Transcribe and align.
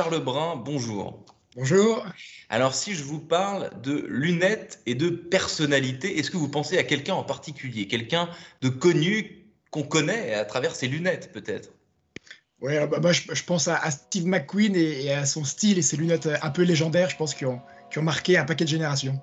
Charles 0.00 0.24
Brun, 0.24 0.56
bonjour. 0.56 1.26
Bonjour. 1.54 2.06
Alors, 2.48 2.74
si 2.74 2.94
je 2.94 3.04
vous 3.04 3.20
parle 3.20 3.68
de 3.82 4.06
lunettes 4.08 4.80
et 4.86 4.94
de 4.94 5.10
personnalité, 5.10 6.18
est-ce 6.18 6.30
que 6.30 6.38
vous 6.38 6.48
pensez 6.48 6.78
à 6.78 6.84
quelqu'un 6.84 7.12
en 7.12 7.22
particulier, 7.22 7.86
quelqu'un 7.86 8.30
de 8.62 8.70
connu 8.70 9.44
qu'on 9.70 9.82
connaît 9.82 10.32
à 10.32 10.46
travers 10.46 10.74
ses 10.74 10.88
lunettes, 10.88 11.32
peut-être? 11.32 11.74
Oui, 12.62 12.72
bah, 12.90 12.98
moi, 13.02 13.12
je, 13.12 13.44
pense 13.44 13.68
à, 13.68 13.90
Steve 13.90 14.24
McQueen 14.24 14.74
et, 14.74 15.12
à 15.12 15.26
son 15.26 15.44
style 15.44 15.76
et 15.76 15.82
ses 15.82 15.98
lunettes 15.98 16.30
un 16.40 16.50
peu 16.50 16.62
légendaires, 16.62 17.10
je 17.10 17.18
pense, 17.18 17.34
qui 17.34 17.44
ont, 17.44 17.60
qui 17.92 17.98
ont 17.98 18.02
marqué 18.02 18.38
un 18.38 18.46
paquet 18.46 18.64
de 18.64 18.70
générations. 18.70 19.20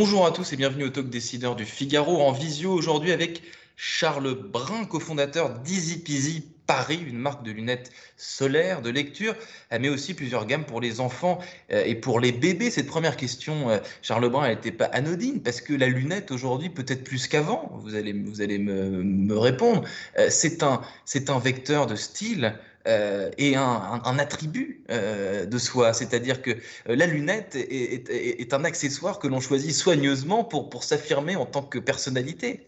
Bonjour 0.00 0.24
à 0.24 0.30
tous 0.30 0.52
et 0.52 0.56
bienvenue 0.56 0.84
au 0.84 0.90
Talk 0.90 1.10
Décideur 1.10 1.56
du 1.56 1.64
Figaro 1.64 2.22
en 2.22 2.30
visio 2.30 2.70
aujourd'hui 2.70 3.10
avec 3.10 3.42
Charles 3.74 4.32
Brun, 4.32 4.84
cofondateur 4.84 5.58
d'Easy 5.58 5.98
Peasy 6.04 6.44
Paris, 6.68 7.00
une 7.04 7.18
marque 7.18 7.44
de 7.44 7.50
lunettes 7.50 7.90
solaires 8.16 8.80
de 8.80 8.90
lecture, 8.90 9.34
mais 9.72 9.88
aussi 9.88 10.14
plusieurs 10.14 10.46
gammes 10.46 10.64
pour 10.64 10.80
les 10.80 11.00
enfants 11.00 11.40
euh, 11.72 11.82
et 11.84 11.96
pour 11.96 12.20
les 12.20 12.30
bébés. 12.30 12.70
Cette 12.70 12.86
première 12.86 13.16
question, 13.16 13.70
euh, 13.70 13.78
Charles 14.00 14.28
Brun, 14.28 14.44
elle 14.44 14.54
n'était 14.54 14.70
pas 14.70 14.84
anodine 14.84 15.42
parce 15.42 15.60
que 15.60 15.74
la 15.74 15.88
lunette 15.88 16.30
aujourd'hui, 16.30 16.68
peut-être 16.68 17.02
plus 17.02 17.26
qu'avant, 17.26 17.76
vous 17.82 17.96
allez, 17.96 18.12
vous 18.12 18.40
allez 18.40 18.58
me, 18.58 19.02
me 19.02 19.36
répondre, 19.36 19.82
euh, 20.16 20.28
c'est 20.30 20.62
un, 20.62 20.80
un 21.26 21.38
vecteur 21.40 21.88
de 21.88 21.96
style, 21.96 22.56
euh, 22.86 23.30
et 23.36 23.56
un, 23.56 24.18
attribut 24.18 24.84
euh, 24.90 25.44
de 25.44 25.58
soi. 25.58 25.92
C'est-à-dire 25.92 26.40
que 26.40 26.52
euh, 26.52 26.96
la 26.96 27.06
lunette 27.06 27.54
est, 27.56 28.54
un 28.54 28.64
accessoire 28.64 29.18
que 29.18 29.26
l'on 29.26 29.40
choisit 29.40 29.74
soigneusement 29.74 30.44
pour, 30.44 30.84
s'affirmer 30.84 31.36
en 31.36 31.44
tant 31.44 31.62
que 31.62 31.78
personnalité. 31.78 32.66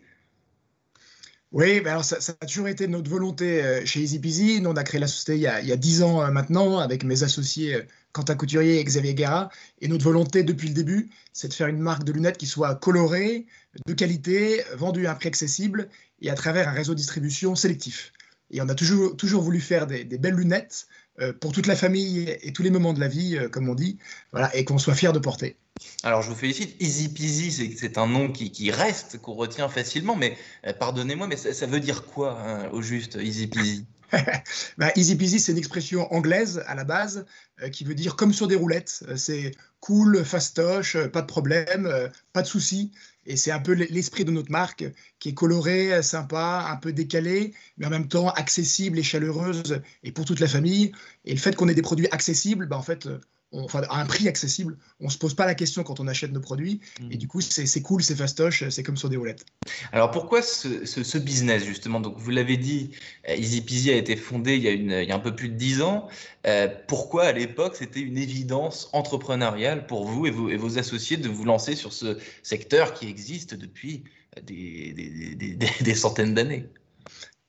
Oui, 1.52 1.80
alors 1.86 2.04
ça, 2.04 2.16
a 2.16 2.46
toujours 2.46 2.68
été 2.68 2.86
notre 2.86 3.10
volonté 3.10 3.82
chez 3.86 4.00
Easy 4.00 4.18
Peasy. 4.18 4.60
Nous, 4.60 4.70
on 4.70 4.76
a 4.76 4.84
créé 4.84 5.00
la 5.00 5.06
société 5.06 5.36
il 5.36 5.42
y 5.42 5.72
a, 5.72 5.76
10 5.76 6.02
ans 6.02 6.30
maintenant 6.30 6.78
avec 6.78 7.02
mes 7.02 7.22
associés 7.22 7.80
Quentin 8.12 8.36
Couturier 8.36 8.78
et 8.78 8.84
Xavier 8.84 9.14
Guerra. 9.14 9.50
Et 9.80 9.88
notre 9.88 10.04
volonté 10.04 10.42
depuis 10.42 10.68
le 10.68 10.74
début, 10.74 11.08
c'est 11.32 11.48
de 11.48 11.54
faire 11.54 11.68
une 11.68 11.80
marque 11.80 12.04
de 12.04 12.12
lunettes 12.12 12.36
qui 12.36 12.46
soit 12.46 12.74
colorée, 12.74 13.46
de 13.86 13.94
qualité, 13.94 14.62
vendue 14.74 15.06
à 15.06 15.12
un 15.12 15.14
prix 15.14 15.28
accessible 15.28 15.88
et 16.20 16.30
à 16.30 16.34
travers 16.34 16.68
un 16.68 16.72
réseau 16.72 16.92
de 16.92 16.98
distribution 16.98 17.54
sélectif. 17.54 18.12
Et 18.50 18.60
on 18.60 18.68
a 18.68 18.74
toujours, 18.74 19.16
toujours 19.16 19.42
voulu 19.42 19.60
faire 19.60 19.86
des, 19.86 20.04
belles 20.04 20.34
lunettes 20.34 20.86
euh, 21.20 21.32
pour 21.32 21.52
toute 21.52 21.66
la 21.66 21.76
famille 21.76 22.36
et, 22.42 22.52
tous 22.52 22.62
les 22.62 22.70
moments 22.70 22.92
de 22.92 23.00
la 23.00 23.08
vie, 23.08 23.36
euh, 23.36 23.48
comme 23.48 23.68
on 23.68 23.74
dit, 23.74 23.98
voilà, 24.32 24.54
et 24.56 24.64
qu'on 24.64 24.78
soit 24.78 24.94
fier 24.94 25.12
de 25.12 25.18
porter. 25.18 25.56
Alors, 26.02 26.22
je 26.22 26.28
vous 26.28 26.34
félicite. 26.34 26.76
Easy 26.80 27.08
Peasy, 27.08 27.76
c'est 27.76 27.98
un 27.98 28.06
nom 28.06 28.30
qui, 28.30 28.70
reste, 28.70 29.18
qu'on 29.18 29.34
retient 29.34 29.68
facilement, 29.68 30.16
mais 30.16 30.36
euh, 30.66 30.72
pardonnez-moi, 30.72 31.26
mais 31.26 31.36
ça, 31.36 31.66
veut 31.66 31.80
dire 31.80 32.04
quoi 32.04 32.38
hein, 32.40 32.68
au 32.72 32.82
juste, 32.82 33.18
Easy 33.20 33.46
Peasy? 33.46 33.86
bah, 34.78 34.90
Easy 34.96 35.16
Peasy, 35.16 35.40
c'est 35.40 35.52
une 35.52 35.58
expression 35.58 36.12
anglaise 36.12 36.62
à 36.66 36.74
la 36.74 36.84
base 36.84 37.26
qui 37.72 37.84
veut 37.84 37.94
dire 37.94 38.16
comme 38.16 38.32
sur 38.32 38.48
des 38.48 38.56
roulettes. 38.56 39.04
c'est 39.16 39.52
cool, 39.80 40.24
fastoche, 40.24 40.96
pas 41.08 41.22
de 41.22 41.26
problème, 41.26 42.10
pas 42.32 42.42
de 42.42 42.46
soucis. 42.46 42.92
Et 43.26 43.36
c'est 43.36 43.50
un 43.50 43.60
peu 43.60 43.72
l'esprit 43.72 44.24
de 44.24 44.30
notre 44.30 44.50
marque 44.50 44.84
qui 45.18 45.28
est 45.30 45.34
coloré, 45.34 46.02
sympa, 46.02 46.66
un 46.70 46.76
peu 46.76 46.92
décalé, 46.92 47.54
mais 47.76 47.86
en 47.86 47.90
même 47.90 48.08
temps 48.08 48.30
accessible 48.30 48.98
et 48.98 49.02
chaleureuse 49.02 49.82
et 50.02 50.12
pour 50.12 50.24
toute 50.24 50.40
la 50.40 50.48
famille. 50.48 50.92
Et 51.24 51.32
le 51.32 51.38
fait 51.38 51.54
qu'on 51.54 51.68
ait 51.68 51.74
des 51.74 51.82
produits 51.82 52.08
accessibles, 52.10 52.66
bah 52.66 52.78
en 52.78 52.82
fait, 52.82 53.08
enfin, 53.52 53.82
à 53.88 54.00
un 54.00 54.06
prix 54.06 54.28
accessible, 54.28 54.76
on 55.00 55.06
ne 55.06 55.10
se 55.10 55.18
pose 55.18 55.34
pas 55.34 55.46
la 55.46 55.54
question 55.54 55.82
quand 55.82 56.00
on 56.00 56.06
achète 56.06 56.32
nos 56.32 56.40
produits. 56.40 56.80
Et 57.10 57.16
du 57.16 57.28
coup, 57.28 57.40
c'est 57.40 57.82
cool, 57.82 58.02
c'est 58.02 58.14
fastoche, 58.14 58.68
c'est 58.68 58.82
comme 58.82 58.96
sur 58.96 59.08
des 59.08 59.16
roulettes. 59.16 59.44
Alors 59.92 60.10
pourquoi 60.10 60.42
ce, 60.42 61.18
business 61.18 61.64
justement? 61.64 62.00
Donc 62.00 62.16
vous 62.18 62.30
l'avez 62.30 62.56
dit, 62.56 62.90
euh, 63.28 63.34
Easy 63.34 63.62
Peasy 63.62 63.90
a 63.90 63.96
été 63.96 64.16
fondé 64.16 64.56
il 64.56 64.62
y 64.62 64.68
a, 64.68 64.72
une, 64.72 64.92
il 64.92 65.08
y 65.08 65.12
a 65.12 65.14
un 65.14 65.20
peu 65.20 65.34
plus 65.34 65.48
de 65.48 65.54
dix 65.54 65.82
ans. 65.82 66.08
Euh, 66.46 66.68
pourquoi 66.86 67.24
à 67.24 67.32
l'époque 67.32 67.76
c'était 67.76 68.00
une 68.00 68.18
évidence 68.18 68.88
entrepreneuriale 68.92 69.86
pour 69.86 70.06
vous 70.06 70.26
et, 70.26 70.30
vous 70.30 70.48
et 70.48 70.56
vos 70.56 70.78
associés 70.78 71.16
de 71.16 71.28
vous 71.28 71.44
lancer 71.44 71.74
sur 71.76 71.92
ce 71.92 72.18
secteur 72.42 72.94
qui 72.94 73.08
existe 73.08 73.54
depuis 73.54 74.04
des, 74.42 74.92
des, 74.92 75.54
des, 75.54 75.68
des 75.80 75.94
centaines 75.94 76.34
d'années? 76.34 76.68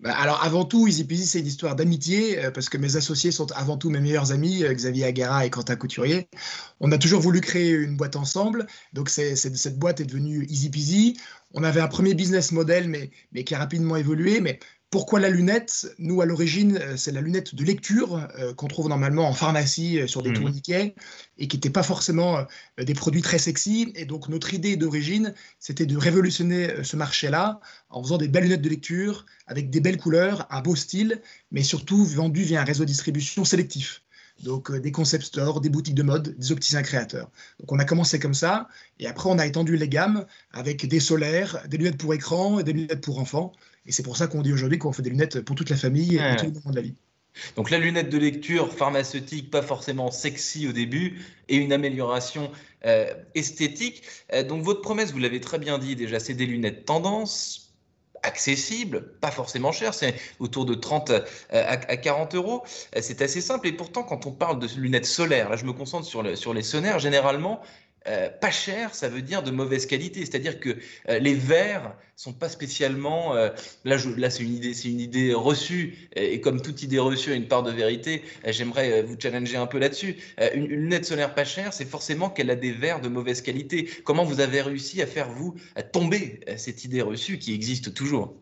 Bah, 0.01 0.15
alors 0.17 0.43
avant 0.43 0.65
tout, 0.65 0.87
Easy 0.87 1.03
Peasy, 1.03 1.27
c'est 1.27 1.39
une 1.41 1.45
histoire 1.45 1.75
d'amitié, 1.75 2.43
euh, 2.43 2.51
parce 2.51 2.69
que 2.69 2.77
mes 2.77 2.95
associés 2.95 3.31
sont 3.31 3.51
avant 3.51 3.77
tout 3.77 3.91
mes 3.91 3.99
meilleurs 3.99 4.31
amis, 4.31 4.63
euh, 4.63 4.73
Xavier 4.73 5.05
Aguera 5.05 5.45
et 5.45 5.51
Quentin 5.51 5.75
Couturier. 5.75 6.27
On 6.79 6.91
a 6.91 6.97
toujours 6.97 7.21
voulu 7.21 7.39
créer 7.39 7.69
une 7.69 7.97
boîte 7.97 8.15
ensemble, 8.15 8.65
donc 8.93 9.09
cette 9.09 9.77
boîte 9.77 9.99
est 10.01 10.05
devenue 10.05 10.47
Easy 10.49 10.71
Peasy. 10.71 11.17
On 11.53 11.63
avait 11.63 11.81
un 11.81 11.87
premier 11.87 12.15
business 12.15 12.51
model, 12.51 12.89
mais, 12.89 13.11
mais 13.31 13.43
qui 13.43 13.53
a 13.53 13.59
rapidement 13.59 13.95
évolué, 13.95 14.41
mais 14.41 14.59
pourquoi 14.91 15.21
la 15.21 15.29
lunette? 15.29 15.95
Nous, 15.99 16.21
à 16.21 16.25
l'origine, 16.25 16.77
euh, 16.77 16.97
c'est 16.97 17.13
la 17.13 17.21
lunette 17.21 17.55
de 17.55 17.63
lecture 17.63 18.27
euh, 18.37 18.53
qu'on 18.53 18.67
trouve 18.67 18.89
normalement 18.89 19.27
en 19.27 19.33
pharmacie 19.33 20.01
euh, 20.01 20.05
sur 20.05 20.21
des 20.21 20.31
mmh. 20.31 20.33
tourniquets 20.33 20.95
et 21.37 21.47
qui 21.47 21.55
n'était 21.55 21.69
pas 21.69 21.81
forcément 21.81 22.45
des 22.77 22.93
produits 22.93 23.21
très 23.21 23.39
sexy. 23.39 23.93
Et 23.95 24.05
donc, 24.05 24.27
notre 24.27 24.53
idée 24.53 24.75
d'origine, 24.75 25.33
c'était 25.59 25.85
de 25.85 25.97
révolutionner 25.97 26.83
ce 26.83 26.97
marché-là 26.97 27.61
en 27.89 28.03
faisant 28.03 28.17
des 28.17 28.27
belles 28.27 28.43
lunettes 28.43 28.61
de 28.61 28.69
lecture 28.69 29.25
avec 29.47 29.71
des 29.71 29.79
belles 29.79 29.97
couleurs, 29.97 30.45
un 30.51 30.61
beau 30.61 30.75
style, 30.75 31.21
mais 31.51 31.63
surtout 31.63 32.05
vendues 32.05 32.43
via 32.43 32.61
un 32.61 32.65
réseau 32.65 32.83
de 32.83 32.89
distribution 32.89 33.43
sélectif 33.43 34.03
donc 34.43 34.71
des 34.71 34.91
concept 34.91 35.23
stores, 35.23 35.61
des 35.61 35.69
boutiques 35.69 35.95
de 35.95 36.03
mode, 36.03 36.35
des 36.37 36.51
opticiens 36.51 36.81
créateurs. 36.81 37.29
Donc 37.59 37.71
on 37.71 37.79
a 37.79 37.85
commencé 37.85 38.19
comme 38.19 38.33
ça, 38.33 38.67
et 38.99 39.07
après 39.07 39.29
on 39.29 39.39
a 39.39 39.45
étendu 39.45 39.77
les 39.77 39.89
gammes 39.89 40.25
avec 40.51 40.87
des 40.87 40.99
solaires, 40.99 41.63
des 41.67 41.77
lunettes 41.77 41.97
pour 41.97 42.13
écran 42.13 42.59
et 42.59 42.63
des 42.63 42.73
lunettes 42.73 43.01
pour 43.01 43.19
enfants. 43.19 43.53
Et 43.85 43.91
c'est 43.91 44.03
pour 44.03 44.17
ça 44.17 44.27
qu'on 44.27 44.41
dit 44.41 44.53
aujourd'hui 44.53 44.77
qu'on 44.77 44.91
fait 44.91 45.01
des 45.01 45.09
lunettes 45.09 45.41
pour 45.41 45.55
toute 45.55 45.69
la 45.69 45.75
famille 45.75 46.15
et 46.15 46.19
pour 46.19 46.35
tout 46.37 46.45
le 46.45 46.51
monde 46.65 46.73
de 46.73 46.75
la 46.75 46.81
vie. 46.81 46.95
Donc 47.55 47.69
la 47.69 47.79
lunette 47.79 48.09
de 48.09 48.17
lecture 48.17 48.71
pharmaceutique, 48.73 49.49
pas 49.49 49.61
forcément 49.61 50.11
sexy 50.11 50.67
au 50.67 50.73
début, 50.73 51.21
et 51.47 51.55
une 51.55 51.73
amélioration 51.73 52.51
euh, 52.85 53.13
esthétique. 53.35 54.03
Euh, 54.33 54.43
donc 54.43 54.63
votre 54.63 54.81
promesse, 54.81 55.11
vous 55.11 55.19
l'avez 55.19 55.39
très 55.39 55.57
bien 55.57 55.77
dit 55.77 55.95
déjà, 55.95 56.19
c'est 56.19 56.33
des 56.33 56.45
lunettes 56.45 56.85
tendance, 56.85 57.70
accessibles, 58.23 59.13
pas 59.19 59.31
forcément 59.31 59.71
chères, 59.71 59.93
c'est 59.93 60.15
autour 60.39 60.65
de 60.65 60.73
30 60.73 61.09
euh, 61.11 61.21
à, 61.51 61.97
40 61.97 62.35
euros. 62.35 62.63
C'est 62.99 63.21
assez 63.21 63.41
simple, 63.41 63.67
et 63.67 63.73
pourtant 63.73 64.03
quand 64.03 64.25
on 64.25 64.31
parle 64.31 64.59
de 64.59 64.67
lunettes 64.77 65.05
solaires, 65.05 65.49
là 65.49 65.55
je 65.55 65.65
me 65.65 65.73
concentre 65.73 66.05
sur, 66.05 66.37
sur 66.37 66.53
les 66.53 66.63
solaires, 66.63 66.99
généralement 66.99 67.61
euh, 68.07 68.29
pas 68.29 68.49
cher, 68.49 68.95
ça 68.95 69.09
veut 69.09 69.21
dire 69.21 69.43
de 69.43 69.51
mauvaise 69.51 69.85
qualité. 69.85 70.21
C'est-à-dire 70.21 70.59
que 70.59 70.77
euh, 71.09 71.19
les 71.19 71.35
verres 71.35 71.95
sont 72.15 72.33
pas 72.33 72.49
spécialement. 72.49 73.35
Euh, 73.35 73.49
là, 73.85 73.97
là 74.17 74.29
c'est 74.29 74.43
une 74.43 74.55
idée, 74.55 74.73
c'est 74.73 74.89
une 74.89 74.99
idée 74.99 75.33
reçue, 75.33 76.09
et, 76.15 76.41
comme 76.41 76.61
toute 76.61 76.81
idée 76.81 76.99
reçue 76.99 77.31
a 77.31 77.35
une 77.35 77.47
part 77.47 77.63
de 77.63 77.71
vérité. 77.71 78.23
J'aimerais 78.47 79.03
vous 79.03 79.15
challenger 79.19 79.57
un 79.57 79.67
peu 79.67 79.77
là-dessus. 79.77 80.17
Une, 80.53 80.65
une, 80.65 80.81
lunette 80.81 81.05
solaire 81.05 81.35
pas 81.35 81.45
chère, 81.45 81.73
c'est 81.73 81.85
forcément 81.85 82.29
qu'elle 82.29 82.49
a 82.49 82.55
des 82.55 82.71
verres 82.71 83.01
de 83.01 83.09
mauvaise 83.09 83.41
qualité. 83.41 83.89
Comment 84.03 84.23
vous 84.23 84.39
avez 84.39 84.61
réussi 84.61 85.01
à 85.01 85.07
faire 85.07 85.29
vous 85.29 85.55
tomber 85.91 86.39
cette 86.57 86.83
idée 86.85 87.01
reçue 87.01 87.37
qui 87.37 87.53
existe 87.53 87.93
toujours? 87.93 88.40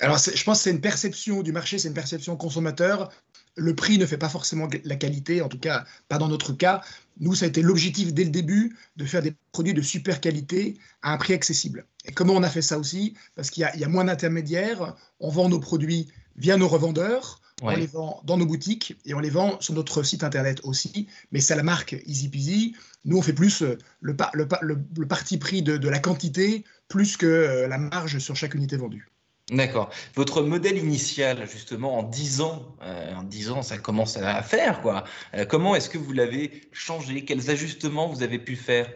Alors, 0.00 0.18
je 0.18 0.44
pense 0.44 0.58
que 0.58 0.64
c'est 0.64 0.70
une 0.70 0.80
perception 0.80 1.42
du 1.42 1.52
marché, 1.52 1.78
c'est 1.78 1.88
une 1.88 1.94
perception 1.94 2.36
consommateur. 2.36 3.12
Le 3.56 3.74
prix 3.74 3.98
ne 3.98 4.06
fait 4.06 4.16
pas 4.16 4.30
forcément 4.30 4.66
la 4.84 4.96
qualité, 4.96 5.42
en 5.42 5.48
tout 5.48 5.58
cas 5.58 5.84
pas 6.08 6.16
dans 6.16 6.28
notre 6.28 6.54
cas. 6.54 6.80
Nous, 7.18 7.34
ça 7.34 7.44
a 7.44 7.48
été 7.48 7.60
l'objectif 7.60 8.14
dès 8.14 8.24
le 8.24 8.30
début 8.30 8.76
de 8.96 9.04
faire 9.04 9.20
des 9.20 9.34
produits 9.52 9.74
de 9.74 9.82
super 9.82 10.20
qualité 10.20 10.78
à 11.02 11.12
un 11.12 11.18
prix 11.18 11.34
accessible. 11.34 11.84
Et 12.06 12.12
comment 12.12 12.32
on 12.32 12.42
a 12.42 12.48
fait 12.48 12.62
ça 12.62 12.78
aussi? 12.78 13.14
Parce 13.34 13.50
qu'il 13.50 13.60
y, 13.62 13.84
a 13.84 13.88
moins 13.88 14.04
d'intermédiaires. 14.04 14.96
On 15.20 15.28
vend 15.28 15.50
nos 15.50 15.60
produits 15.60 16.08
via 16.36 16.56
nos 16.56 16.68
revendeurs. 16.68 17.42
On 17.62 17.68
les 17.68 17.86
vend 17.86 18.22
dans 18.24 18.38
nos 18.38 18.46
boutiques 18.46 18.96
et 19.04 19.12
on 19.12 19.20
les 19.20 19.28
vend 19.28 19.60
sur 19.60 19.74
notre 19.74 20.02
site 20.02 20.24
internet 20.24 20.60
aussi. 20.62 21.08
Mais 21.30 21.40
c'est 21.40 21.56
la 21.56 21.62
marque 21.62 21.94
Easy 22.06 22.30
Peasy. 22.30 22.74
Nous, 23.04 23.18
on 23.18 23.22
fait 23.22 23.34
plus 23.34 23.60
euh, 23.60 23.76
le, 24.00 24.16
le, 24.62 25.06
parti 25.06 25.36
pris 25.36 25.62
de, 25.62 25.76
de, 25.76 25.88
la 25.90 25.98
quantité 25.98 26.64
plus 26.88 27.18
que 27.18 27.26
euh, 27.26 27.68
la 27.68 27.76
marge 27.76 28.18
sur 28.18 28.34
chaque 28.34 28.54
unité 28.54 28.78
vendue. 28.78 29.10
D'accord. 29.50 29.90
Votre 30.14 30.42
modèle 30.42 30.78
initial, 30.78 31.48
justement, 31.50 31.98
en 31.98 32.02
10 32.04 32.40
ans, 32.40 32.76
euh, 32.82 33.14
en 33.14 33.24
10 33.24 33.50
ans, 33.50 33.62
ça 33.62 33.78
commence 33.78 34.16
à 34.16 34.42
faire, 34.42 34.80
quoi. 34.80 35.04
Euh, 35.34 35.44
comment 35.44 35.74
est-ce 35.74 35.90
que 35.90 35.98
vous 35.98 36.12
l'avez 36.12 36.68
changé? 36.72 37.24
Quels 37.24 37.50
ajustements 37.50 38.08
vous 38.08 38.22
avez 38.22 38.38
pu 38.38 38.54
faire? 38.54 38.88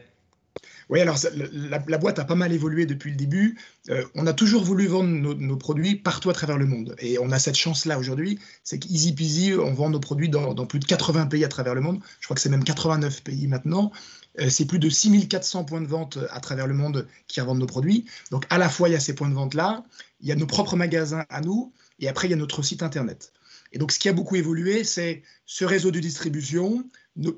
Oui, 0.91 1.01
alors 1.01 1.17
la, 1.53 1.99
boîte 1.99 2.19
a 2.19 2.25
pas 2.25 2.35
mal 2.35 2.53
évolué 2.53 2.87
depuis 2.87 3.11
le 3.11 3.17
début. 3.17 3.59
Euh, 3.89 4.05
on 4.15 4.27
a 4.27 4.35
toujours 4.35 4.63
voulu 4.63 4.87
vendre 4.87 5.09
nos, 5.09 5.57
produits 5.57 5.97
partout 5.97 6.31
à 6.31 6.35
travers 6.35 6.59
le 6.59 6.67
monde. 6.67 6.95
Et 6.99 7.19
on 7.19 7.31
a 7.33 7.39
cette 7.39 7.57
chance-là 7.57 7.99
aujourd'hui, 7.99 8.39
c'est 8.65 8.79
qu'Easy 8.79 9.15
Peasy, 9.15 9.55
on 9.55 9.73
vend 9.73 9.89
nos 9.89 10.01
produits 10.01 10.29
dans, 10.29 10.55
plus 10.67 10.79
de 10.79 10.85
80 10.85 11.27
pays 11.27 11.45
à 11.45 11.49
travers 11.49 11.75
le 11.75 11.81
monde. 11.81 12.01
Je 12.21 12.27
crois 12.27 12.35
que 12.35 12.43
c'est 12.43 12.51
même 12.51 12.65
89 12.65 13.23
pays 13.23 13.47
maintenant. 13.47 13.93
Euh, 14.41 14.51
c'est 14.51 14.65
plus 14.65 14.79
de 14.79 14.89
6400 14.89 15.65
points 15.65 15.81
de 15.81 15.87
vente 15.87 16.19
à 16.31 16.41
travers 16.41 16.67
le 16.67 16.75
monde 16.75 17.07
qui 17.29 17.41
revendent 17.41 17.61
nos 17.61 17.67
produits. 17.67 18.07
Donc 18.31 18.45
à 18.51 18.59
la 18.59 18.69
fois, 18.69 18.89
il 18.89 18.93
y 18.93 18.97
a 18.97 19.01
ces 19.01 19.15
points 19.15 19.29
de 19.29 19.35
vente-là, 19.35 19.85
il 20.21 20.29
y 20.29 20.33
a 20.33 20.37
nos 20.37 20.47
propres 20.47 20.77
magasins 20.77 21.25
à 21.29 21.41
nous, 21.41 21.73
et 22.01 22.09
après, 22.09 22.27
il 22.29 22.31
y 22.31 22.35
a 22.35 22.37
notre 22.37 22.63
site 22.63 22.83
Internet. 22.83 23.33
Et 23.73 23.79
donc, 23.79 23.93
ce 23.93 23.99
qui 23.99 24.09
a 24.09 24.13
beaucoup 24.13 24.37
évolué, 24.37 24.85
c'est 24.85 25.23
ce 25.47 25.65
réseau 25.65 25.91
de 25.91 26.01
distribution, 26.01 26.85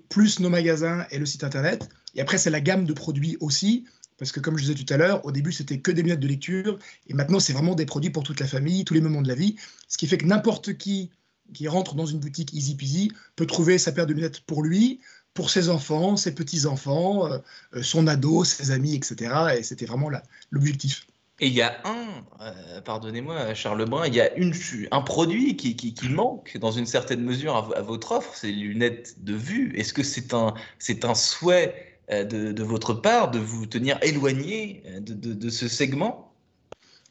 plus 0.08 0.40
nos 0.40 0.50
magasins 0.50 1.06
et 1.10 1.18
le 1.18 1.26
site 1.26 1.44
Internet. 1.44 1.88
Et 2.14 2.20
après, 2.20 2.38
c'est 2.38 2.50
la 2.50 2.60
gamme 2.60 2.84
de 2.84 2.92
produits 2.92 3.36
aussi, 3.40 3.84
parce 4.18 4.32
que 4.32 4.40
comme 4.40 4.56
je 4.56 4.62
disais 4.64 4.74
tout 4.74 4.92
à 4.92 4.96
l'heure, 4.96 5.24
au 5.26 5.32
début 5.32 5.52
c'était 5.52 5.78
que 5.78 5.90
des 5.90 6.02
lunettes 6.02 6.20
de 6.20 6.28
lecture, 6.28 6.78
et 7.06 7.14
maintenant 7.14 7.40
c'est 7.40 7.52
vraiment 7.52 7.74
des 7.74 7.84
produits 7.84 8.10
pour 8.10 8.22
toute 8.22 8.40
la 8.40 8.46
famille, 8.46 8.84
tous 8.84 8.94
les 8.94 9.02
moments 9.02 9.20
de 9.20 9.28
la 9.28 9.34
vie, 9.34 9.56
ce 9.88 9.98
qui 9.98 10.06
fait 10.06 10.18
que 10.18 10.24
n'importe 10.24 10.76
qui 10.78 11.10
qui 11.52 11.68
rentre 11.68 11.94
dans 11.94 12.06
une 12.06 12.18
boutique 12.18 12.52
Easy 12.54 12.74
Peasy 12.74 13.12
peut 13.36 13.46
trouver 13.46 13.78
sa 13.78 13.92
paire 13.92 14.06
de 14.06 14.12
lunettes 14.12 14.40
pour 14.40 14.64
lui, 14.64 15.00
pour 15.36 15.50
ses 15.50 15.68
enfants, 15.68 16.16
ses 16.16 16.34
petits-enfants, 16.34 17.30
euh, 17.30 17.38
euh, 17.74 17.82
son 17.82 18.08
ado, 18.08 18.42
ses 18.42 18.72
amis, 18.72 18.96
etc. 18.96 19.56
Et 19.56 19.62
c'était 19.62 19.86
vraiment 19.86 20.10
l'objectif. 20.50 21.06
Et 21.38 21.48
il 21.48 21.52
y 21.52 21.60
a 21.62 21.76
un, 21.84 22.24
euh, 22.40 22.80
pardonnez-moi 22.80 23.52
Charles 23.54 23.84
Brun, 23.84 24.06
il 24.06 24.14
y 24.14 24.22
a 24.22 24.34
une, 24.36 24.54
un 24.90 25.02
produit 25.02 25.54
qui, 25.56 25.94
manque 26.08 26.56
dans 26.56 26.72
une 26.72 26.86
certaine 26.86 27.22
mesure 27.22 27.54
à, 27.76 27.82
votre 27.82 28.12
offre, 28.12 28.34
c'est 28.34 28.46
les 28.46 28.54
lunettes 28.54 29.22
de 29.22 29.34
vue. 29.34 29.72
Est-ce 29.76 29.92
que 29.92 30.02
c'est 30.02 30.32
un, 30.32 31.14
souhait 31.14 32.00
de, 32.08 32.62
votre 32.62 32.94
part 32.94 33.30
de 33.30 33.38
vous 33.38 33.66
tenir 33.66 33.98
éloigné 34.02 34.82
de 34.98 35.50
ce 35.50 35.68
segment? 35.68 36.25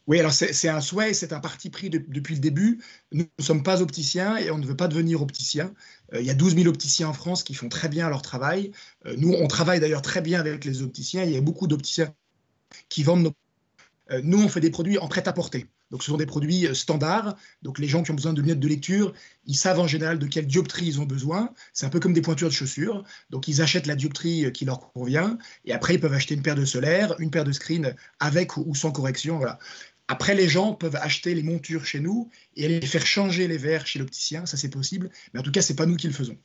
Oui, 0.07 0.19
alors 0.19 0.33
c'est 0.33 0.69
un 0.69 0.81
souhait, 0.81 1.13
c'est 1.13 1.33
un 1.33 1.39
parti 1.39 1.71
pris 1.71 1.89
depuis 1.89 2.35
le 2.35 2.39
début. 2.39 2.79
Nous 3.11 3.25
ne 3.39 3.43
sommes 3.43 3.63
pas 3.63 3.81
opticiens 3.81 4.37
et 4.37 4.51
on 4.51 4.59
ne 4.59 4.65
veut 4.65 4.75
pas 4.75 4.87
devenir 4.87 5.21
opticien. 5.21 5.73
Euh, 6.13 6.21
il 6.21 6.27
y 6.27 6.29
a 6.29 6.35
12 6.35 6.55
000 6.55 6.67
opticiens 6.67 7.07
en 7.07 7.13
France 7.13 7.43
qui 7.43 7.55
font 7.55 7.69
très 7.69 7.89
bien 7.89 8.07
leur 8.09 8.21
travail. 8.21 8.71
Euh, 9.07 9.15
nous, 9.17 9.33
on 9.33 9.47
travaille 9.47 9.79
d'ailleurs 9.79 10.03
très 10.03 10.21
bien 10.21 10.39
avec 10.39 10.63
les 10.63 10.83
opticiens. 10.83 11.23
Il 11.23 11.31
y 11.31 11.37
a 11.37 11.41
beaucoup 11.41 11.67
d'opticiens 11.67 12.13
qui 12.89 13.01
vendent 13.01 13.23
nos... 13.23 13.33
Euh, 14.11 14.21
nous, 14.23 14.43
on 14.43 14.47
fait 14.47 14.59
des 14.59 14.69
produits 14.69 14.99
en 14.99 15.07
prêt-à-porter. 15.07 15.65
Donc, 15.91 16.03
ce 16.03 16.11
sont 16.11 16.17
des 16.17 16.25
produits 16.25 16.67
standards. 16.75 17.35
Donc, 17.61 17.79
les 17.79 17.87
gens 17.87 18.03
qui 18.03 18.11
ont 18.11 18.15
besoin 18.15 18.33
de 18.33 18.41
lunettes 18.41 18.59
de 18.59 18.67
lecture, 18.67 19.13
ils 19.45 19.55
savent 19.55 19.79
en 19.79 19.87
général 19.87 20.19
de 20.19 20.25
quelle 20.27 20.47
dioptrie 20.47 20.85
ils 20.85 20.99
ont 20.99 21.05
besoin. 21.05 21.51
C'est 21.73 21.85
un 21.85 21.89
peu 21.89 21.99
comme 21.99 22.13
des 22.13 22.21
pointures 22.21 22.49
de 22.49 22.53
chaussures. 22.53 23.03
Donc, 23.29 23.47
ils 23.47 23.61
achètent 23.61 23.85
la 23.85 23.95
dioptrie 23.95 24.51
qui 24.51 24.65
leur 24.65 24.91
convient. 24.93 25.37
Et 25.63 25.73
après, 25.73 25.95
ils 25.95 25.99
peuvent 25.99 26.13
acheter 26.13 26.33
une 26.33 26.41
paire 26.41 26.55
de 26.55 26.65
solaires, 26.65 27.15
une 27.19 27.29
paire 27.29 27.43
de 27.43 27.51
screens 27.51 27.95
avec 28.19 28.57
ou 28.57 28.73
sans 28.73 28.91
correction. 28.91 29.37
Voilà. 29.37 29.59
Après, 30.07 30.35
les 30.35 30.47
gens 30.47 30.73
peuvent 30.73 30.97
acheter 30.97 31.33
les 31.33 31.41
montures 31.41 31.85
chez 31.85 31.99
nous 31.99 32.29
et 32.55 32.65
aller 32.65 32.81
faire 32.81 33.05
changer 33.07 33.47
les 33.47 33.57
verres 33.57 33.87
chez 33.87 33.97
l'opticien, 33.97 34.45
ça 34.45 34.55
c'est 34.55 34.69
possible, 34.69 35.09
mais 35.33 35.39
en 35.39 35.43
tout 35.43 35.51
cas, 35.51 35.61
c'est 35.61 35.75
pas 35.75 35.87
nous 35.87 35.95
qui 35.95 36.07
le 36.07 36.13
faisons. 36.13 36.37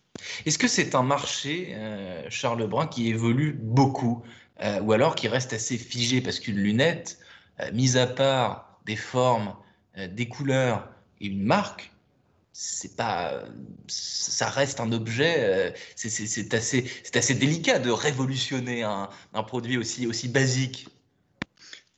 Est-ce 0.47 0.59
que 0.59 0.69
c'est 0.69 0.95
un 0.95 1.03
marché, 1.03 1.75
euh, 1.75 2.27
Charles 2.31 2.67
Brun, 2.67 2.87
qui 2.87 3.09
évolue 3.09 3.53
beaucoup 3.53 4.23
euh, 4.63 4.81
ou 4.81 4.93
alors 4.93 5.15
qui 5.15 5.29
reste 5.29 5.53
assez 5.53 5.77
figé? 5.77 6.23
Parce 6.23 6.41
qu'une 6.41 6.57
lunette, 6.57 7.19
euh, 7.61 7.71
mise 7.73 7.99
à 7.99 8.07
part 8.07 8.81
des 8.87 8.97
formes, 8.97 9.55
des 10.09 10.27
couleurs 10.27 10.89
et 11.21 11.27
une 11.27 11.43
marque, 11.43 11.93
c'est 12.53 12.97
pas, 12.97 13.43
ça 13.89 14.49
reste 14.49 14.81
un 14.81 14.93
objet. 14.93 15.75
c'est 15.97 16.55
assez, 16.55 16.91
assez 17.15 17.35
délicat 17.35 17.79
de 17.79 17.91
révolutionner 17.91 18.83
un, 18.85 19.09
produit 19.43 19.77
aussi 19.77 20.29
basique. 20.29 20.89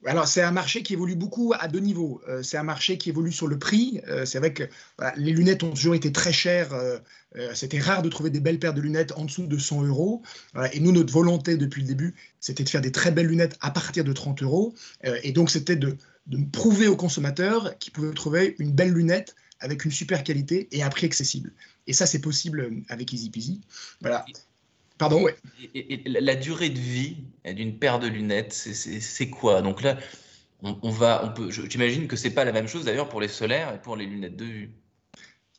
Alors, 0.05 0.27
c'est 0.27 0.43
un 0.43 0.51
marché 0.51 0.83
qui 0.83 0.95
évolue 0.95 1.15
beaucoup 1.15 1.53
à 1.59 1.69
deux 1.69 1.79
niveaux. 1.79 2.21
Euh, 2.29 2.43
c'est 2.43 2.57
un 2.57 2.65
marché 2.65 2.99
qui 2.99 3.09
évolue 3.09 3.31
sur 3.31 3.47
le 3.47 3.59
prix. 3.59 4.01
Euh, 4.09 4.25
c'est 4.25 4.39
vrai 4.39 4.53
que 4.53 4.65
les 5.17 5.33
lunettes 5.33 5.63
ont 5.63 5.71
toujours 5.71 5.95
été 5.95 6.11
très 6.11 6.33
chères. 6.33 6.73
Euh, 6.73 6.99
c'était 7.55 7.79
rare 7.79 8.03
de 8.03 8.09
trouver 8.09 8.31
des 8.31 8.41
belles 8.41 8.59
paires 8.59 8.75
de 8.75 8.81
lunettes 8.81 9.13
en 9.13 9.25
dessous 9.25 9.47
de 9.47 9.59
100 9.59 9.85
euros. 9.85 10.23
et 10.73 10.81
nous, 10.81 10.93
notre 10.93 11.13
volonté 11.13 11.57
depuis 11.57 11.83
le 11.83 11.89
début, 11.89 12.15
c'était 12.41 12.65
de 12.65 12.69
faire 12.69 12.81
des 12.81 12.93
très 12.93 13.11
belles 13.11 13.27
lunettes 13.27 13.57
à 13.61 13.71
partir 13.71 14.05
de 14.05 14.13
30 14.13 14.43
euros. 14.43 14.75
et 15.23 15.33
donc, 15.33 15.51
c'était 15.51 15.77
de, 15.77 15.97
prouver 16.53 16.89
aux 16.89 16.97
consommateurs 16.97 17.77
qu'ils 17.79 17.93
pouvaient 17.93 18.13
trouver 18.13 18.55
une 18.59 18.73
belle 18.73 18.93
lunette 18.93 19.35
avec 19.61 19.85
une 19.85 19.91
super 19.91 20.25
qualité 20.25 20.69
et 20.73 20.83
un 20.83 20.91
prix 20.91 21.07
accessible. 21.07 21.53
Et 21.87 21.95
ça, 21.95 22.07
c'est 22.07 22.21
possible 22.21 22.71
avec 22.89 23.13
Easy 23.13 23.31
Peasy. 23.31 23.61
Voilà. 24.01 24.27
La 26.07 26.35
durée 26.37 26.71
de 26.71 26.79
vie 26.79 27.25
d'une 27.45 27.79
paire 27.79 27.99
de 27.99 28.07
lunettes, 28.09 28.53
c'est 28.53 29.31
quoi? 29.31 29.63
Donc 29.63 29.83
là, 29.83 29.99
on, 30.63 30.91
va, 30.91 31.25
on 31.25 31.33
peut, 31.33 31.51
j'imagine 31.51 32.09
que 32.09 32.17
c'est 32.17 32.35
pas 32.35 32.45
la 32.45 32.53
même 32.53 32.69
chose 32.69 32.85
d'ailleurs 32.85 33.09
pour 33.09 33.21
les 33.21 33.29
solaires 33.29 33.75
et 33.75 33.81
pour 33.83 33.97
les 33.97 34.07
lunettes 34.07 34.37
de 34.37 34.45
vue. 34.45 34.82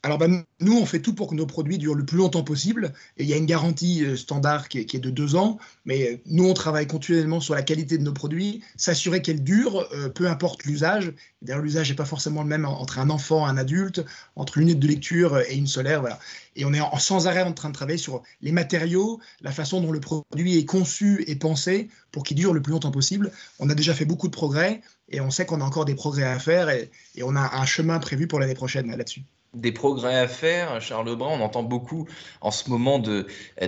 Alors, 0.06 0.18
ben, 0.18 0.44
nous, 0.60 0.78
on 0.78 0.86
fait 0.86 1.00
tout 1.00 1.16
pour 1.16 1.30
que 1.30 1.36
nos 1.36 1.46
produits 1.46 1.78
durent 1.78 1.96
le 1.96 2.06
plus 2.06 2.18
longtemps 2.18 2.44
possible. 2.44 2.92
Et 3.16 3.24
il 3.24 3.30
y 3.30 3.34
a 3.34 3.38
une 3.38 3.46
garantie 3.46 4.04
euh, 4.04 4.18
standard 4.18 4.68
qui 4.68 4.80
est, 4.80 5.00
de 5.00 5.10
deux 5.10 5.38
ans. 5.38 5.60
Mais 5.86 6.12
euh, 6.12 6.18
nous, 6.26 6.44
on 6.44 6.54
travaille 6.54 6.88
continuellement 6.88 7.40
sur 7.40 7.56
la 7.56 7.62
qualité 7.62 7.98
de 7.98 8.04
nos 8.04 8.12
produits, 8.12 8.62
s'assurer 8.76 9.22
qu'elles 9.22 9.46
durent, 9.46 9.88
euh, 9.94 10.10
peu 10.10 10.28
importe 10.28 10.66
l'usage. 10.66 11.14
D'ailleurs, 11.42 11.62
l'usage 11.62 11.90
n'est 11.90 11.96
pas 11.96 12.04
forcément 12.04 12.44
le 12.44 12.50
même 12.50 12.66
entre 12.66 13.00
un 13.00 13.10
enfant, 13.10 13.46
un 13.46 13.56
adulte, 13.56 14.04
entre 14.36 14.58
une 14.58 14.68
lunette 14.68 14.80
de 14.80 14.88
lecture 14.88 15.40
et 15.40 15.56
une 15.56 15.68
solaire. 15.68 16.02
Voilà. 16.02 16.20
Et 16.58 16.66
on 16.66 16.74
est 16.74 16.82
en, 16.82 17.00
sans 17.00 17.28
arrêt 17.28 17.44
en 17.44 17.54
train 17.54 17.70
de 17.70 17.74
travailler 17.74 17.98
sur 17.98 18.24
les 18.42 18.52
matériaux, 18.52 19.22
la 19.40 19.54
façon 19.54 19.80
dont 19.80 19.92
le 19.94 20.02
produit 20.02 20.58
est 20.58 20.66
conçu 20.66 21.24
et 21.28 21.38
pensé 21.38 21.88
pour 22.12 22.24
qu'il 22.24 22.36
dure 22.36 22.54
le 22.54 22.62
plus 22.62 22.74
longtemps 22.74 22.92
possible. 22.92 23.32
On 23.58 23.70
a 23.70 23.74
déjà 23.74 23.94
fait 23.94 24.06
beaucoup 24.06 24.28
de 24.28 24.34
progrès 24.34 24.82
et 25.08 25.22
on 25.22 25.32
sait 25.32 25.46
qu'on 25.46 25.62
a 25.62 25.64
encore 25.64 25.86
des 25.86 25.96
progrès 25.96 26.26
à 26.26 26.40
faire 26.40 26.70
et 26.70 26.90
on 27.24 27.38
a 27.38 27.56
un 27.58 27.66
chemin 27.66 28.00
prévu 28.00 28.28
pour 28.28 28.42
l'année 28.42 28.54
prochaine 28.54 28.94
là-dessus 28.94 29.24
des 29.54 29.72
progrès 29.72 30.16
à 30.16 30.28
faire. 30.28 30.82
Charles 30.82 31.16
Brun, 31.16 31.40
on 31.40 31.42
entend 31.42 31.64
beaucoup 31.64 32.08
en 32.42 32.52
ce 32.52 32.70
moment 32.70 33.00
de, 33.00 33.26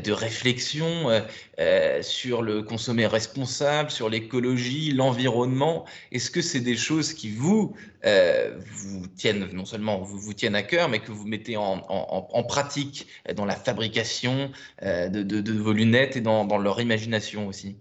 réflexion 0.08 1.10
euh, 1.10 1.22
euh, 1.60 2.02
sur 2.02 2.42
le 2.42 2.64
consommer 2.64 3.08
responsable, 3.08 3.92
sur 3.92 4.10
l'écologie, 4.10 4.92
l'environnement. 4.92 5.86
Est-ce 6.12 6.32
que 6.32 6.42
c'est 6.42 6.60
des 6.60 6.76
choses 6.76 7.14
qui 7.14 7.30
vous, 7.30 7.76
euh, 8.06 8.58
vous 8.72 9.08
tiennent, 9.08 9.48
non 9.54 9.66
seulement 9.66 10.00
vous, 10.02 10.18
vous 10.18 10.34
tiennent 10.34 10.56
à 10.56 10.64
cœur, 10.64 10.90
mais 10.90 11.00
que 11.00 11.12
vous 11.12 11.28
mettez 11.28 11.58
en, 11.58 11.80
pratique 12.48 13.08
dans 13.36 13.46
la 13.46 13.56
fabrication 13.56 14.52
de, 14.82 15.52
vos 15.60 15.74
lunettes 15.74 16.16
et 16.16 16.22
dans, 16.22 16.46
dans 16.46 16.58
leur 16.58 16.80
imagination 16.80 17.48
aussi? 17.48 17.78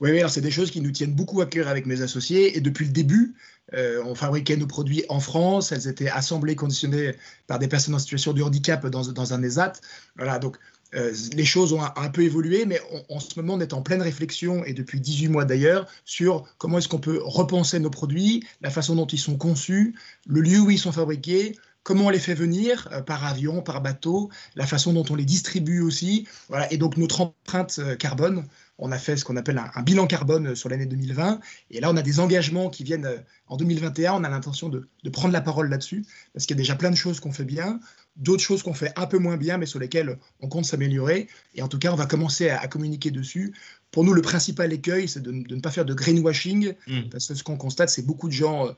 Oui, 0.00 0.10
oui, 0.10 0.18
alors 0.18 0.30
c'est 0.30 0.40
des 0.40 0.50
choses 0.50 0.70
qui 0.70 0.80
nous 0.80 0.90
tiennent 0.90 1.14
beaucoup 1.14 1.40
à 1.40 1.46
cœur 1.46 1.68
avec 1.68 1.86
mes 1.86 2.02
associés. 2.02 2.56
Et 2.56 2.60
depuis 2.60 2.86
le 2.86 2.92
début, 2.92 3.34
euh, 3.74 4.02
on 4.04 4.14
fabriquait 4.14 4.56
nos 4.56 4.66
produits 4.66 5.04
en 5.08 5.20
France, 5.20 5.72
elles 5.72 5.88
étaient 5.88 6.08
assemblées, 6.08 6.54
conditionnées 6.54 7.14
par 7.46 7.58
des 7.58 7.68
personnes 7.68 7.94
en 7.94 7.98
situation 7.98 8.32
de 8.32 8.42
handicap 8.42 8.86
dans, 8.86 9.32
un 9.32 9.42
ESAT. 9.42 9.74
Voilà, 10.16 10.38
donc 10.38 10.56
euh, 10.94 11.12
les 11.34 11.44
choses 11.44 11.72
ont 11.72 11.82
un, 11.82 12.08
peu 12.10 12.22
évolué, 12.22 12.64
mais 12.64 12.80
en 13.08 13.18
ce 13.18 13.40
moment, 13.40 13.54
on 13.54 13.60
est 13.60 13.72
en 13.72 13.82
pleine 13.82 14.02
réflexion, 14.02 14.64
et 14.64 14.72
depuis 14.72 15.00
18 15.00 15.28
mois 15.28 15.44
d'ailleurs, 15.44 15.86
sur 16.04 16.46
comment 16.58 16.78
est-ce 16.78 16.88
qu'on 16.88 17.00
peut 17.00 17.20
repenser 17.22 17.80
nos 17.80 17.90
produits, 17.90 18.44
la 18.60 18.70
façon 18.70 18.94
dont 18.94 19.06
ils 19.06 19.18
sont 19.18 19.36
conçus, 19.36 19.94
le 20.26 20.40
lieu 20.40 20.60
où 20.60 20.70
ils 20.70 20.78
sont 20.78 20.92
fabriqués, 20.92 21.56
comment 21.82 22.06
on 22.06 22.10
les 22.10 22.20
fait 22.20 22.34
venir 22.34 22.88
euh, 22.92 23.02
par 23.02 23.24
avion, 23.24 23.62
par 23.62 23.80
bateau, 23.80 24.30
la 24.54 24.66
façon 24.66 24.92
dont 24.92 25.04
on 25.10 25.16
les 25.16 25.24
distribue 25.24 25.80
aussi. 25.80 26.28
Voilà, 26.48 26.72
et 26.72 26.78
donc 26.78 26.96
notre 26.96 27.20
empreinte 27.20 27.80
carbone 27.98 28.44
on 28.78 28.92
a 28.92 28.98
fait 28.98 29.16
ce 29.16 29.24
qu'on 29.24 29.36
appelle 29.36 29.58
un, 29.74 29.82
bilan 29.82 30.06
carbone 30.06 30.54
sur 30.54 30.68
l'année 30.68 30.86
2020. 30.86 31.40
Et 31.70 31.80
là, 31.80 31.90
on 31.90 31.96
a 31.96 32.02
des 32.02 32.20
engagements 32.20 32.68
qui 32.68 32.84
viennent 32.84 33.06
euh, 33.06 33.18
en 33.46 33.56
2021. 33.56 34.14
On 34.14 34.24
a 34.24 34.28
l'intention 34.28 34.68
de, 34.68 34.88
prendre 35.10 35.32
la 35.32 35.40
parole 35.40 35.70
là-dessus, 35.70 36.04
parce 36.34 36.46
qu'il 36.46 36.56
y 36.56 36.58
a 36.58 36.62
déjà 36.62 36.74
plein 36.74 36.90
de 36.90 36.96
choses 36.96 37.20
qu'on 37.20 37.32
fait 37.32 37.44
bien, 37.44 37.80
d'autres 38.16 38.42
choses 38.42 38.62
qu'on 38.62 38.74
fait 38.74 38.92
un 38.96 39.06
peu 39.06 39.18
moins 39.18 39.36
bien, 39.36 39.56
mais 39.56 39.66
sur 39.66 39.78
lesquelles 39.78 40.18
on 40.40 40.48
compte 40.48 40.66
s'améliorer. 40.66 41.28
Et 41.54 41.62
en 41.62 41.68
tout 41.68 41.78
cas, 41.78 41.92
on 41.92 41.96
va 41.96 42.06
commencer 42.06 42.50
à, 42.50 42.66
communiquer 42.68 43.10
dessus. 43.10 43.54
Pour 43.90 44.04
nous, 44.04 44.12
le 44.12 44.22
principal 44.22 44.72
écueil, 44.72 45.08
c'est 45.08 45.22
de, 45.22 45.32
ne 45.32 45.60
pas 45.60 45.70
faire 45.70 45.84
de 45.84 45.94
greenwashing, 45.94 46.74
mmh. 46.86 47.00
parce 47.10 47.28
que 47.28 47.34
ce 47.34 47.42
qu'on 47.42 47.56
constate, 47.56 47.88
c'est 47.88 48.06
beaucoup 48.06 48.28
de 48.28 48.34
gens... 48.34 48.68
Euh, 48.68 48.72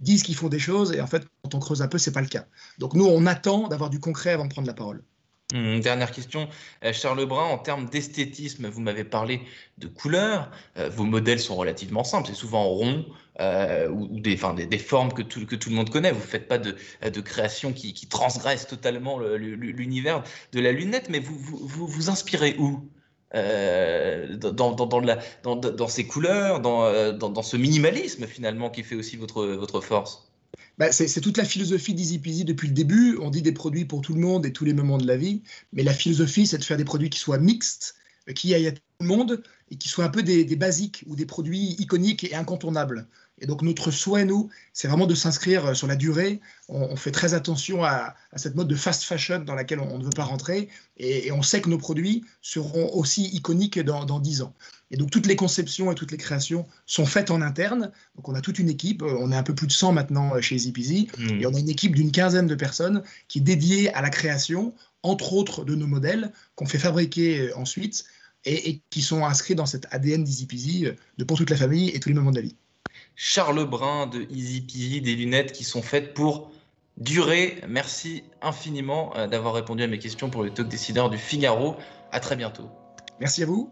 disent 0.00 0.24
qu'ils 0.24 0.34
font 0.34 0.48
des 0.48 0.58
choses 0.58 0.92
et 0.92 1.00
en 1.00 1.06
fait 1.06 1.24
quand 1.44 1.54
on 1.54 1.60
creuse 1.60 1.80
un 1.80 1.86
peu 1.86 1.96
c'est 1.96 2.10
pas 2.10 2.22
le 2.22 2.26
cas. 2.26 2.46
Donc 2.78 2.94
nous 2.94 3.04
on 3.06 3.24
attend 3.24 3.68
d'avoir 3.68 3.88
du 3.88 4.00
concret 4.00 4.30
avant 4.30 4.46
de 4.46 4.50
prendre 4.50 4.66
la 4.66 4.74
parole. 4.74 5.04
Hum, 5.52 5.80
dernière 5.80 6.10
question, 6.12 6.48
euh, 6.82 6.92
Charles 6.94 7.26
Brun, 7.26 7.44
en 7.44 7.58
termes 7.58 7.86
d'esthétisme, 7.86 8.68
vous 8.68 8.80
m'avez 8.80 9.04
parlé 9.04 9.42
de 9.76 9.86
couleurs. 9.86 10.50
Euh, 10.78 10.88
vos 10.88 11.04
modèles 11.04 11.40
sont 11.40 11.56
relativement 11.56 12.04
simples, 12.04 12.28
c'est 12.28 12.34
souvent 12.34 12.64
rond 12.64 13.04
euh, 13.40 13.88
ou, 13.90 14.18
des, 14.18 14.36
formes 14.38 15.12
que 15.12 15.20
tout, 15.20 15.40
le 15.40 15.74
monde 15.74 15.90
connaît. 15.90 16.10
Vous 16.10 16.20
ne 16.20 16.24
faites 16.24 16.48
pas 16.48 16.56
de, 16.58 16.74
création 17.20 17.74
qui, 17.74 17.92
transgresse 18.08 18.66
totalement 18.66 19.18
l'univers 19.18 20.22
de 20.52 20.60
la 20.60 20.72
lunette, 20.72 21.10
mais 21.10 21.18
vous 21.18 21.36
vous, 21.36 22.08
inspirez 22.08 22.56
où 22.58 22.88
dans, 24.52 25.88
ces 25.88 26.06
couleurs, 26.06 26.60
dans, 26.60 27.42
ce 27.42 27.56
minimalisme 27.58 28.26
finalement 28.26 28.70
qui 28.70 28.84
fait 28.84 28.94
aussi 28.94 29.16
votre 29.16 29.80
force? 29.82 30.31
Bah, 30.82 30.90
c'est 30.90 31.20
toute 31.20 31.36
la 31.36 31.44
philosophie 31.44 31.94
d'Easy 31.94 32.18
Peasy 32.18 32.44
depuis 32.44 32.66
le 32.66 32.74
début. 32.74 33.16
On 33.22 33.30
dit 33.30 33.40
des 33.40 33.52
produits 33.52 33.84
pour 33.84 34.00
tout 34.00 34.14
le 34.14 34.20
monde 34.20 34.44
et 34.44 34.52
tous 34.52 34.64
les 34.64 34.72
moments 34.72 34.98
de 34.98 35.06
la 35.06 35.16
vie. 35.16 35.44
Mais 35.72 35.84
la 35.84 35.94
philosophie, 35.94 36.44
c'est 36.44 36.58
de 36.58 36.64
faire 36.64 36.76
des 36.76 36.84
produits 36.84 37.08
qui 37.08 37.20
soient 37.20 37.38
mixtes, 37.38 37.94
qui 38.34 38.52
aillent 38.52 38.66
à 38.66 38.72
tout 38.72 38.80
le 38.98 39.06
monde 39.06 39.44
et 39.70 39.76
qui 39.76 39.88
soient 39.88 40.04
un 40.04 40.08
peu 40.08 40.24
des, 40.24 40.44
basiques 40.56 41.04
ou 41.06 41.14
des 41.14 41.24
produits 41.24 41.76
iconiques 41.78 42.24
et 42.24 42.34
incontournables. 42.34 43.06
Et 43.42 43.46
donc 43.46 43.62
notre 43.62 43.90
souhait, 43.90 44.24
nous, 44.24 44.50
c'est 44.72 44.86
vraiment 44.86 45.08
de 45.08 45.16
s'inscrire 45.16 45.74
sur 45.76 45.88
la 45.88 45.96
durée. 45.96 46.40
On, 46.68 46.94
fait 46.94 47.10
très 47.10 47.34
attention 47.34 47.82
à, 47.82 48.14
cette 48.36 48.54
mode 48.54 48.68
de 48.68 48.76
fast 48.76 49.02
fashion 49.02 49.40
dans 49.40 49.56
laquelle 49.56 49.80
on, 49.80 49.98
ne 49.98 50.04
veut 50.04 50.10
pas 50.10 50.22
rentrer. 50.22 50.68
Et, 50.96 51.32
on 51.32 51.42
sait 51.42 51.60
que 51.60 51.68
nos 51.68 51.76
produits 51.76 52.24
seront 52.40 52.94
aussi 52.94 53.24
iconiques 53.24 53.80
dans, 53.80 54.04
dans 54.04 54.20
10 54.20 54.42
ans. 54.42 54.54
Et 54.92 54.96
donc 54.96 55.10
toutes 55.10 55.26
les 55.26 55.34
conceptions 55.34 55.90
et 55.90 55.96
toutes 55.96 56.12
les 56.12 56.18
créations 56.18 56.66
sont 56.86 57.04
faites 57.04 57.32
en 57.32 57.42
interne. 57.42 57.90
Donc 58.14 58.28
on 58.28 58.34
a 58.36 58.40
toute 58.40 58.60
une 58.60 58.68
équipe, 58.68 59.02
on 59.02 59.32
est 59.32 59.36
un 59.36 59.42
peu 59.42 59.56
plus 59.56 59.66
de 59.66 59.72
100 59.72 59.92
maintenant 59.92 60.40
chez 60.40 60.54
Easy 60.54 61.08
mmh. 61.18 61.40
et 61.40 61.46
on 61.46 61.54
a 61.54 61.58
une 61.58 61.70
équipe 61.70 61.96
d'une 61.96 62.12
quinzaine 62.12 62.46
de 62.46 62.54
personnes 62.54 63.02
qui 63.26 63.38
est 63.40 63.42
dédiée 63.42 63.92
à 63.92 64.02
la 64.02 64.10
création, 64.10 64.72
entre 65.02 65.32
autres 65.32 65.64
de 65.64 65.74
nos 65.74 65.88
modèles, 65.88 66.30
qu'on 66.54 66.66
fait 66.66 66.78
fabriquer 66.78 67.52
ensuite 67.54 68.04
et, 68.44 68.80
qui 68.90 69.02
sont 69.02 69.24
inscrits 69.24 69.56
dans 69.56 69.66
cet 69.66 69.86
ADN 69.90 70.22
d'Easy 70.22 70.46
Peasy 70.46 70.86
de 71.18 71.24
pour 71.24 71.38
toute 71.38 71.50
la 71.50 71.56
famille 71.56 71.88
et 71.90 71.98
tous 71.98 72.08
les 72.08 72.14
moments 72.14 72.30
de 72.30 72.36
la 72.36 72.42
vie. 72.42 72.56
Charles 73.24 73.64
Brun 73.64 74.08
de 74.08 74.26
Easy 74.32 74.62
Peasy, 74.62 75.00
des 75.00 75.14
lunettes 75.14 75.52
qui 75.52 75.62
sont 75.62 75.80
faites 75.80 76.12
pour 76.12 76.50
durer. 76.96 77.60
Merci 77.68 78.24
infiniment 78.42 79.12
d'avoir 79.30 79.54
répondu 79.54 79.84
à 79.84 79.86
mes 79.86 80.00
questions 80.00 80.28
pour 80.28 80.42
le 80.42 80.50
talk 80.50 80.66
décideur 80.66 81.08
du 81.08 81.18
Figaro. 81.18 81.76
À 82.10 82.18
très 82.18 82.34
bientôt. 82.34 82.68
Merci 83.20 83.44
à 83.44 83.46
vous. 83.46 83.70